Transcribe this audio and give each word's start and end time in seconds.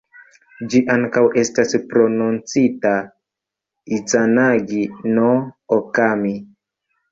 Ĝi 0.69 0.79
ankaŭ 0.93 1.21
estas 1.41 1.75
prononcita 1.91 2.95
"Izanagi-no-Okami". 3.99 6.37